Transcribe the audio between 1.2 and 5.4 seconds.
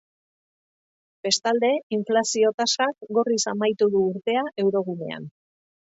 Bestalde, inflazio-tasak gorriz amaitu du urtea eurogunean.